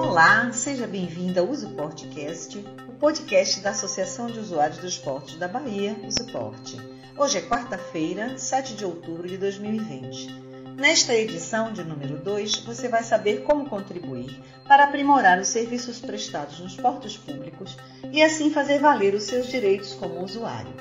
Olá, 0.00 0.52
seja 0.52 0.86
bem-vinda 0.86 1.40
ao 1.40 1.48
Uso 1.48 1.70
Portcast, 1.70 2.58
o 2.88 2.92
podcast 2.92 3.60
da 3.60 3.70
Associação 3.70 4.28
de 4.28 4.38
Usuários 4.38 4.78
dos 4.78 4.96
Portos 4.98 5.36
da 5.36 5.48
Bahia, 5.48 5.96
Usuporte. 6.06 6.80
Hoje 7.16 7.38
é 7.38 7.40
quarta-feira, 7.42 8.38
7 8.38 8.74
de 8.74 8.84
outubro 8.84 9.28
de 9.28 9.36
2020. 9.36 10.44
Nesta 10.76 11.14
edição 11.14 11.72
de 11.72 11.82
número 11.84 12.18
2, 12.18 12.60
você 12.60 12.88
vai 12.88 13.02
saber 13.02 13.42
como 13.42 13.68
contribuir 13.68 14.40
para 14.66 14.84
aprimorar 14.84 15.40
os 15.40 15.48
serviços 15.48 16.00
prestados 16.00 16.60
nos 16.60 16.76
portos 16.76 17.16
públicos 17.16 17.76
e 18.12 18.22
assim 18.22 18.50
fazer 18.50 18.78
valer 18.80 19.14
os 19.14 19.24
seus 19.24 19.46
direitos 19.46 19.94
como 19.94 20.22
usuário. 20.22 20.72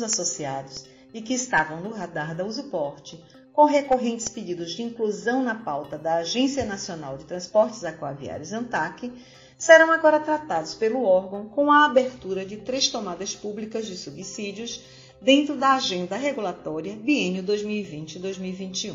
Dos 0.00 0.02
associados 0.02 0.86
e 1.12 1.20
que 1.20 1.34
estavam 1.34 1.80
no 1.80 1.90
radar 1.90 2.34
da 2.34 2.44
Usuporte, 2.44 3.22
com 3.52 3.64
recorrentes 3.64 4.28
pedidos 4.28 4.72
de 4.72 4.82
inclusão 4.82 5.42
na 5.42 5.54
pauta 5.54 5.98
da 5.98 6.16
Agência 6.16 6.64
Nacional 6.64 7.18
de 7.18 7.24
Transportes 7.24 7.84
Aquaviários 7.84 8.52
ANTAC, 8.52 9.12
serão 9.58 9.90
agora 9.90 10.20
tratados 10.20 10.74
pelo 10.74 11.04
órgão 11.04 11.48
com 11.48 11.70
a 11.70 11.84
abertura 11.84 12.46
de 12.46 12.56
três 12.56 12.88
tomadas 12.88 13.34
públicas 13.34 13.86
de 13.86 13.96
subsídios 13.96 14.82
dentro 15.20 15.56
da 15.56 15.74
agenda 15.74 16.16
regulatória 16.16 16.96
biênio 16.96 17.42
2020-2021. 17.42 18.94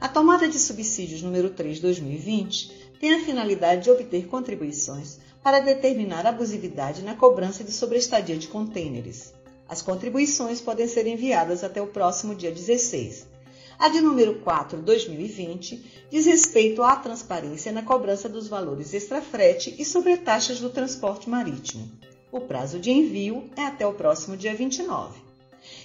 A 0.00 0.08
tomada 0.08 0.48
de 0.48 0.58
subsídios 0.58 1.22
número 1.22 1.50
3/2020 1.50 2.72
tem 2.98 3.14
a 3.14 3.20
finalidade 3.20 3.84
de 3.84 3.90
obter 3.90 4.26
contribuições 4.26 5.20
para 5.42 5.60
determinar 5.60 6.26
abusividade 6.26 7.02
na 7.02 7.14
cobrança 7.14 7.62
de 7.62 7.70
sobreestadia 7.70 8.36
de 8.36 8.48
contêineres. 8.48 9.39
As 9.70 9.80
contribuições 9.80 10.60
podem 10.60 10.88
ser 10.88 11.06
enviadas 11.06 11.62
até 11.62 11.80
o 11.80 11.86
próximo 11.86 12.34
dia 12.34 12.50
16. 12.50 13.28
A 13.78 13.88
de 13.88 14.00
número 14.00 14.40
4, 14.40 14.82
2020, 14.82 16.08
diz 16.10 16.26
respeito 16.26 16.82
à 16.82 16.96
transparência 16.96 17.70
na 17.70 17.80
cobrança 17.80 18.28
dos 18.28 18.48
valores 18.48 18.92
extra-frete 18.92 19.76
e 19.78 19.84
sobretaxas 19.84 20.58
do 20.58 20.70
transporte 20.70 21.30
marítimo. 21.30 21.88
O 22.32 22.40
prazo 22.40 22.80
de 22.80 22.90
envio 22.90 23.48
é 23.56 23.62
até 23.62 23.86
o 23.86 23.94
próximo 23.94 24.36
dia 24.36 24.56
29. 24.56 25.20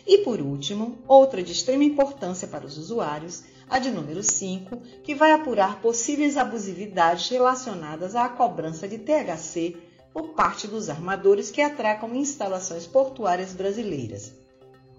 E 0.08 0.18
por 0.20 0.42
último, 0.42 0.98
outra 1.08 1.44
de 1.44 1.52
extrema 1.52 1.84
importância 1.84 2.48
para 2.48 2.66
os 2.66 2.80
usuários, 2.80 3.44
a 3.70 3.78
de 3.78 3.92
número 3.92 4.24
5, 4.24 4.78
que 5.04 5.14
vai 5.14 5.32
apurar 5.32 5.80
possíveis 5.80 6.38
abusividades 6.38 7.30
relacionadas 7.30 8.16
à 8.16 8.28
cobrança 8.30 8.88
de 8.88 8.98
THC 8.98 9.78
por 10.16 10.30
parte 10.30 10.66
dos 10.66 10.90
armadores 10.90 11.52
que 11.52 11.62
atracam 11.62 12.16
instalações 12.16 12.88
portuárias 12.88 13.52
brasileiras. 13.52 14.32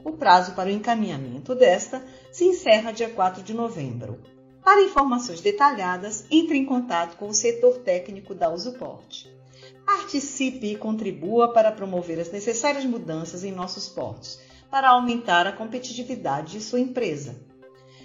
O 0.04 0.12
prazo 0.12 0.52
para 0.52 0.68
o 0.68 0.72
encaminhamento 0.72 1.54
desta 1.54 2.04
se 2.30 2.44
encerra 2.44 2.92
dia 2.92 3.08
4 3.08 3.42
de 3.42 3.54
novembro. 3.54 4.20
Para 4.62 4.82
informações 4.82 5.40
detalhadas, 5.40 6.26
entre 6.30 6.58
em 6.58 6.66
contato 6.66 7.16
com 7.16 7.28
o 7.28 7.34
setor 7.34 7.78
técnico 7.78 8.34
da 8.34 8.52
Usuporte. 8.52 9.34
Participe 9.86 10.72
e 10.72 10.76
contribua 10.76 11.50
para 11.50 11.72
promover 11.72 12.20
as 12.20 12.30
necessárias 12.30 12.84
mudanças 12.84 13.42
em 13.42 13.52
nossos 13.52 13.88
portos, 13.88 14.38
para 14.70 14.90
aumentar 14.90 15.46
a 15.46 15.52
competitividade 15.52 16.52
de 16.52 16.60
sua 16.60 16.78
empresa. 16.78 17.40